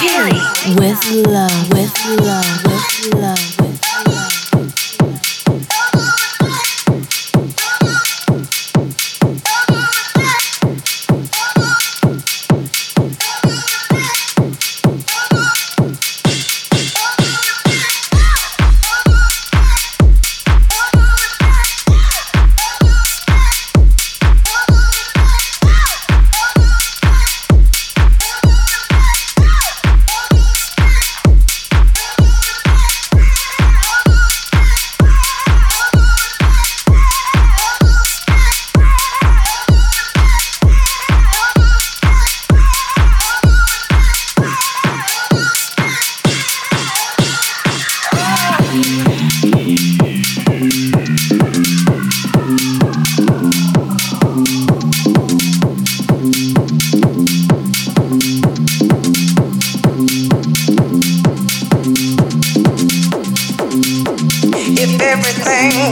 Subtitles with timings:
[0.00, 0.32] Cherry
[0.76, 3.53] with love, with love, with love.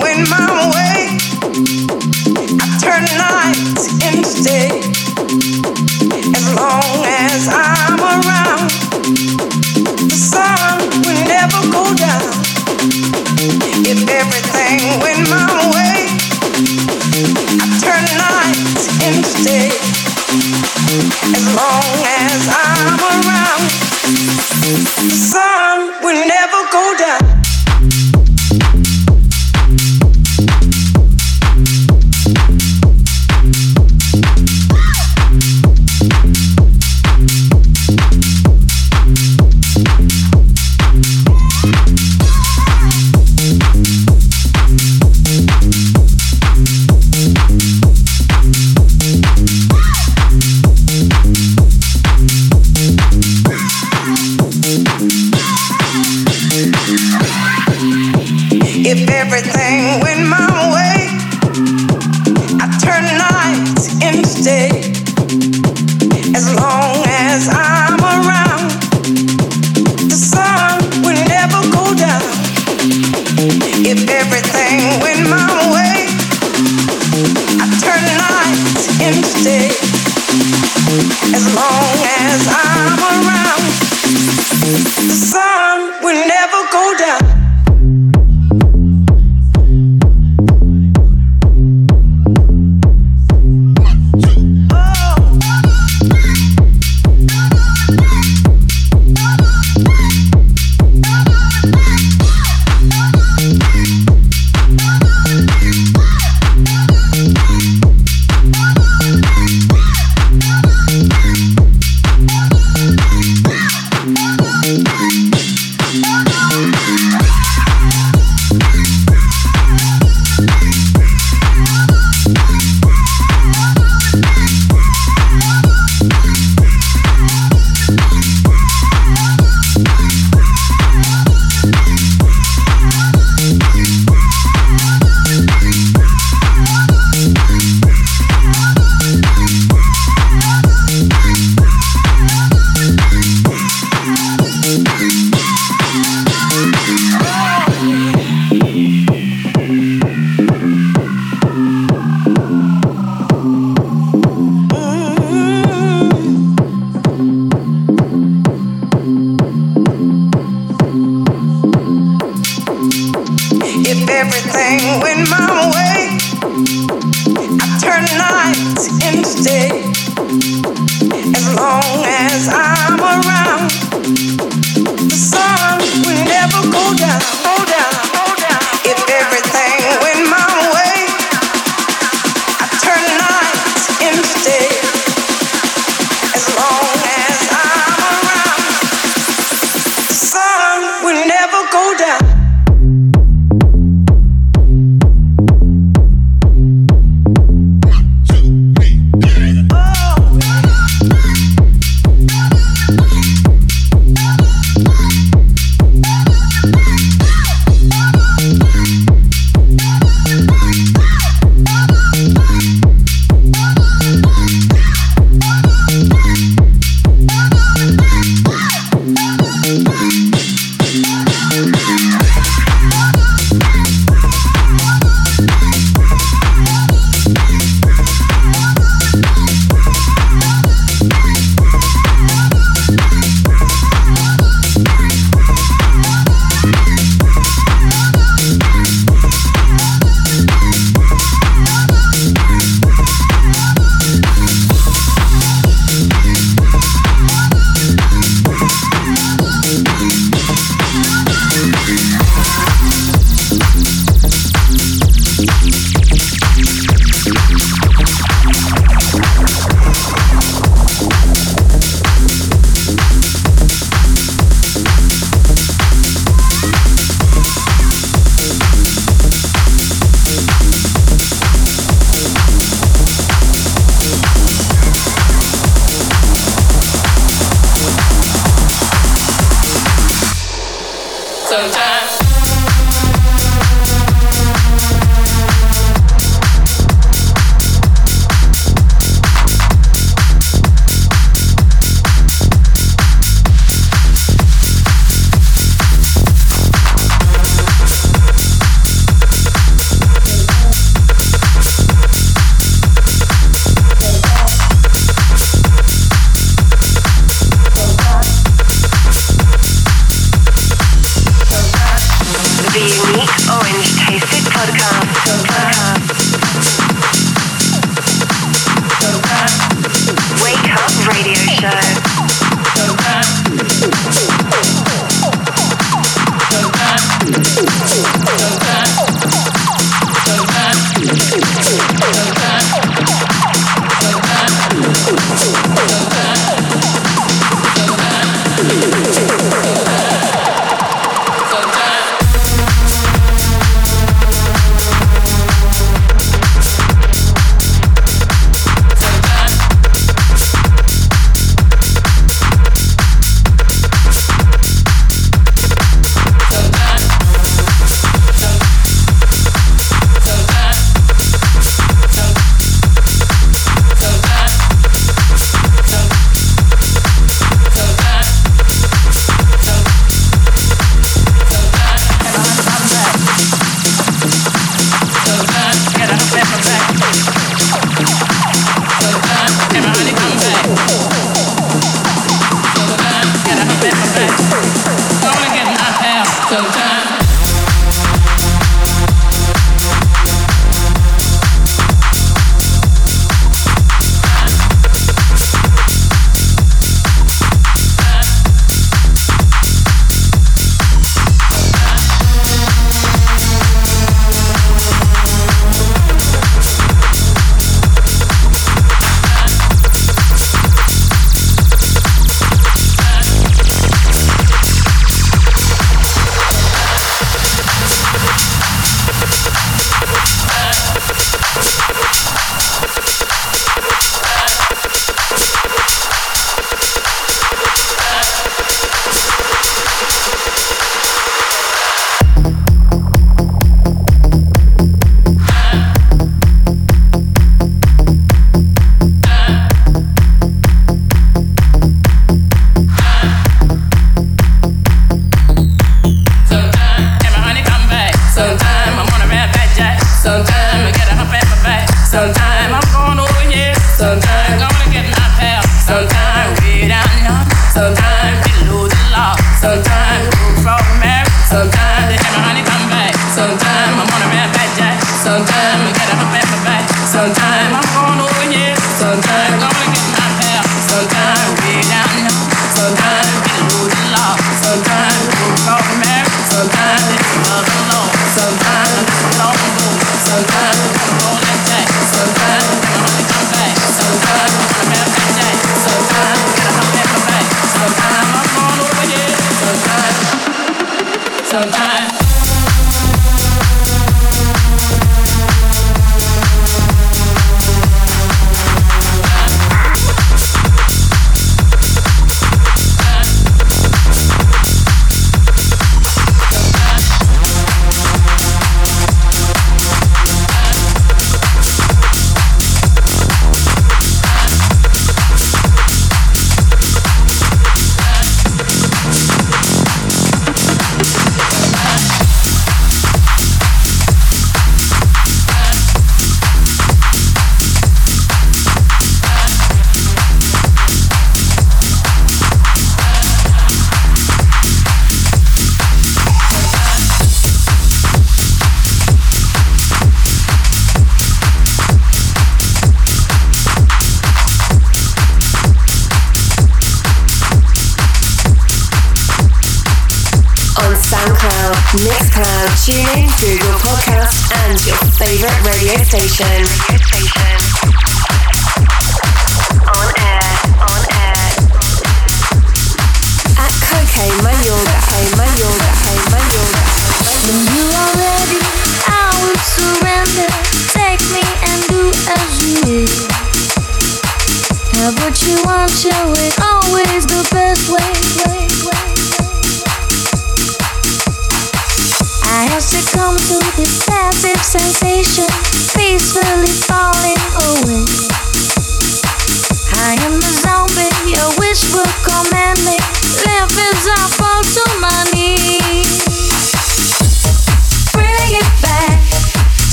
[0.00, 0.41] when my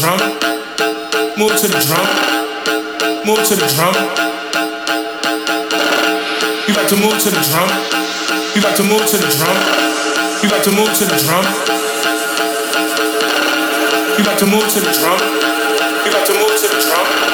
[0.00, 0.18] drum,
[1.36, 2.06] move to the drum,
[3.26, 3.94] move to the drum.
[6.68, 7.68] You got to move to the drum,
[8.54, 9.56] you got to move to the drum,
[10.42, 11.44] you got to move to the drum.
[14.18, 15.18] You got to move to the drum,
[16.04, 17.27] you got to move to the drum.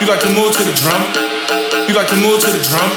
[0.00, 1.02] You like to move to the drum.
[1.88, 2.90] You like to move to the drum.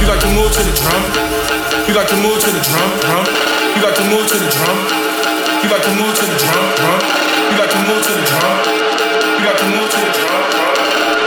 [0.00, 1.02] You like to move to the drum.
[1.86, 3.24] You like to move to the drum, drum.
[3.76, 4.76] You like to move to the drum.
[5.62, 7.00] You like to move to the drum, drum.
[7.52, 8.56] You like to move to the drum.
[9.38, 11.17] You like to move to the drum, drum.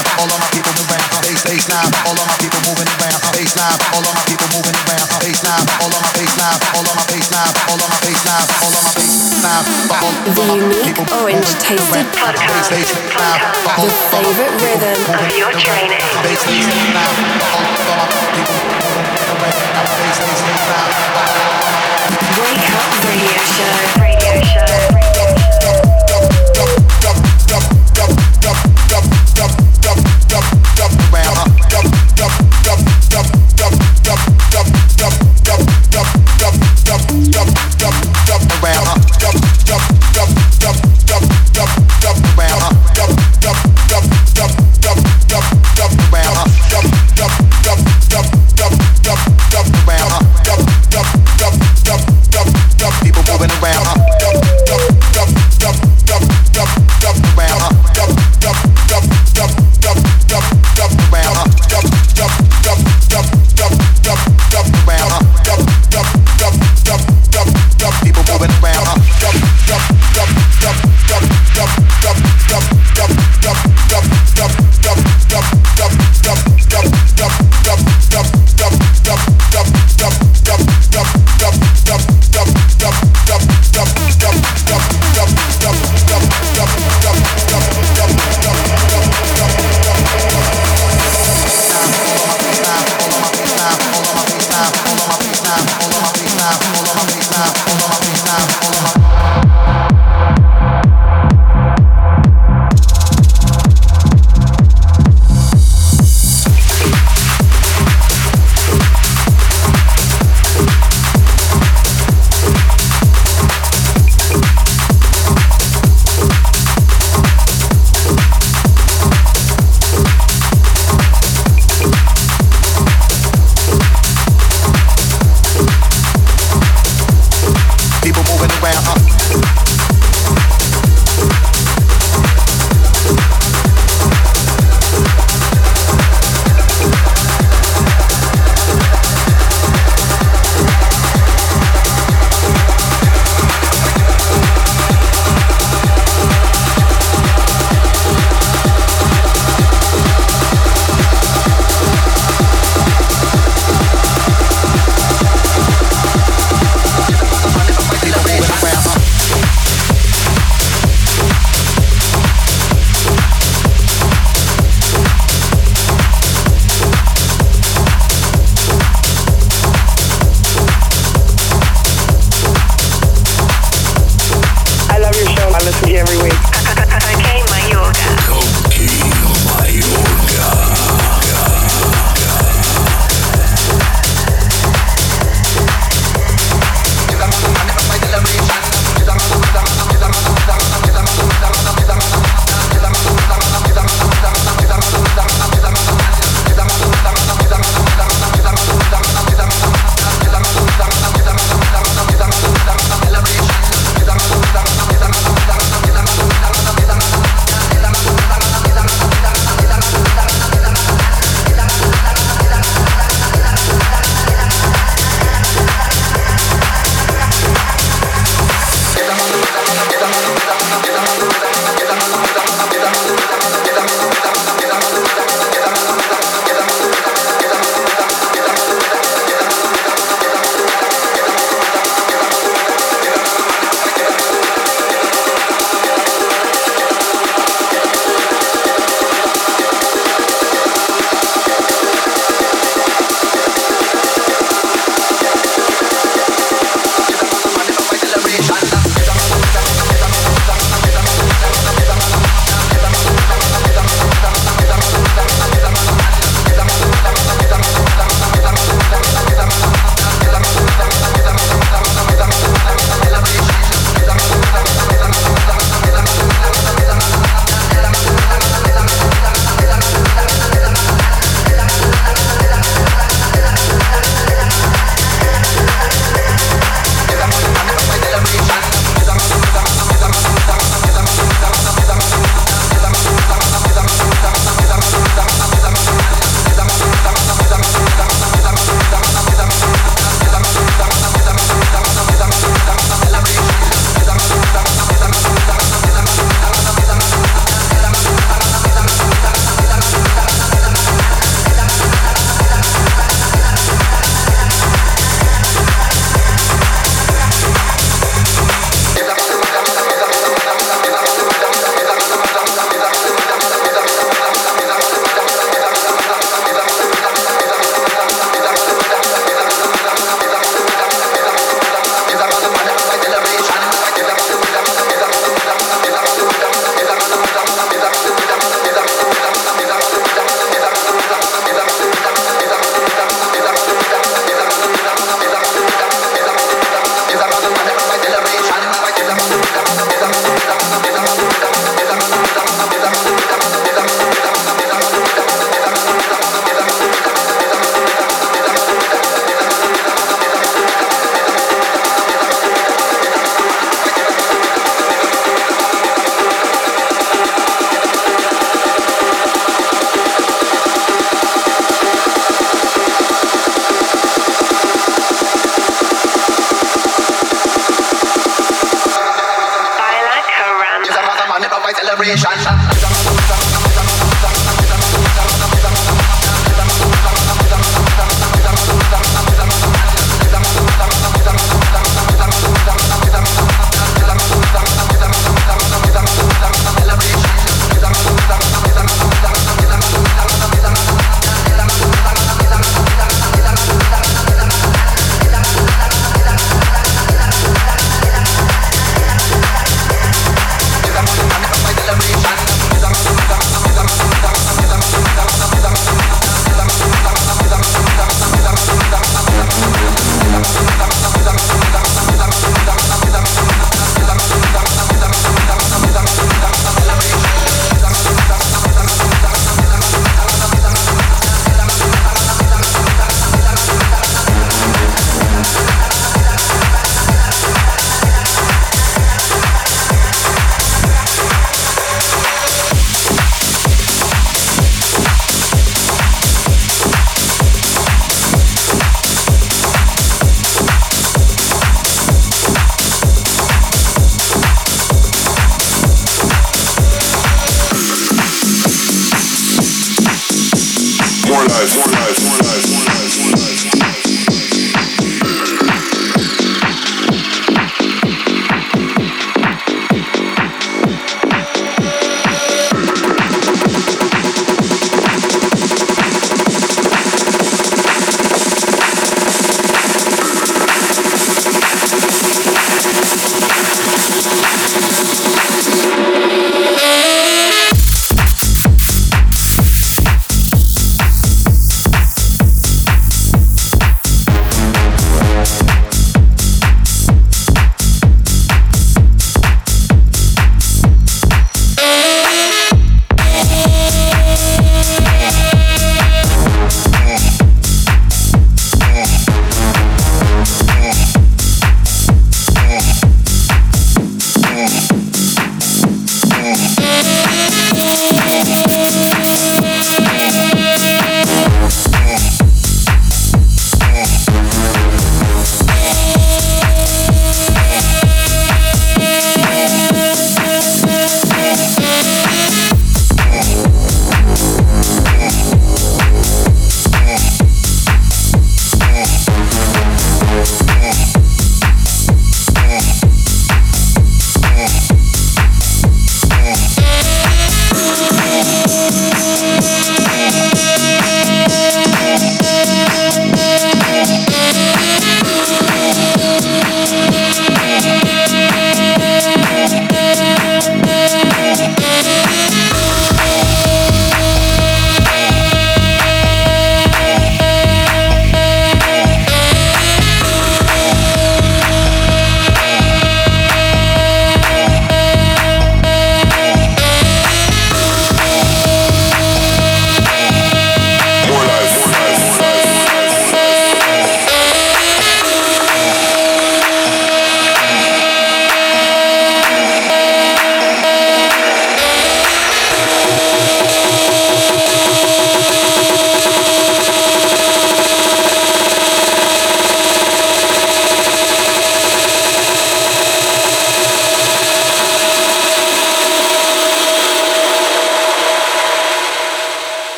[0.00, 1.20] Baseline, all of my people moving around.
[1.26, 3.20] Baseline, all of my people moving around.
[3.34, 5.08] Baseline, all of my people moving around.
[5.20, 8.82] Baseline, all of my baseline, all of my baseline, all of my baseline, all of
[8.86, 9.64] my baseline.
[10.36, 12.70] The unique orange tasted podcast.
[13.76, 16.00] The favorite rhythm of your training.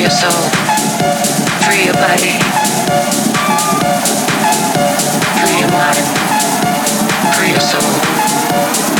[0.00, 0.30] Your soul,
[1.60, 2.38] free your body.
[5.36, 5.96] Free your mind,
[7.34, 8.99] free your soul.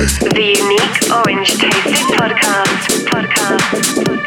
[0.00, 3.04] The unique orange tasted podcast.
[3.04, 4.19] Podcast.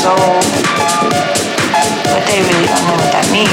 [0.00, 0.16] Soul.
[2.08, 3.52] But they really don't know what that means.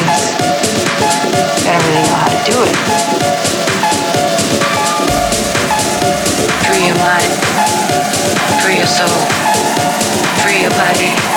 [1.60, 2.76] They don't really know how to do it.
[6.64, 7.32] Free your mind,
[8.64, 9.20] free your soul,
[10.39, 11.36] free your body.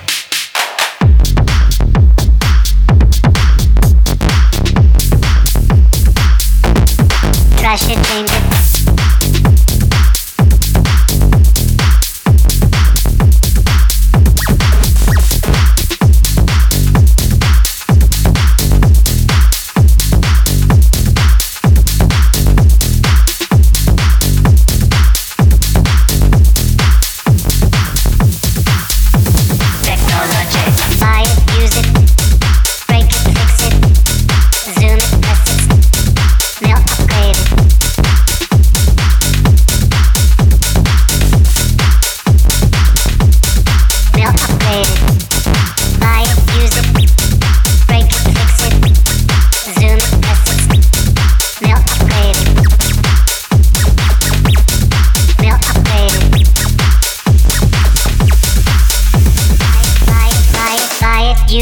[7.71, 8.50] Trash it, change it.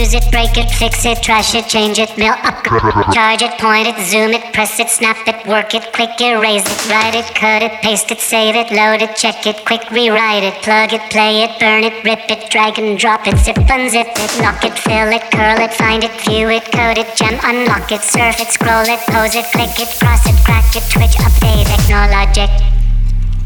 [0.09, 2.81] Use it, break it, fix it, trash it, change it, mill upgrade
[3.13, 6.89] Charge it, point it, zoom it, press it, snap it, work it, quick erase it,
[6.89, 10.55] write it, cut it, paste it, save it, load it, check it, quick rewrite it,
[10.63, 14.41] plug it, play it, burn it, rip it, drag and drop it, zip unzip it,
[14.41, 18.01] lock it, fill it, curl it, find it, view it, code it, gem, unlock it,
[18.01, 22.49] surf it, scroll it, pose it, click it, cross it, crack it, twitch, update, technologic,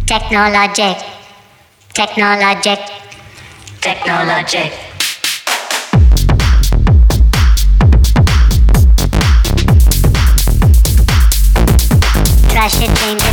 [0.08, 0.98] technologic,
[1.94, 2.80] technologic,
[3.82, 4.83] technologic.
[12.64, 13.33] Trash it, change.